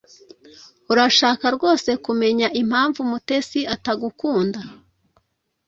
Urashaka 0.91 1.45
rwose 1.55 1.89
kumenya 2.05 2.47
impamvu 2.61 2.99
Mutesi 3.11 3.59
atagukunda 3.75 4.59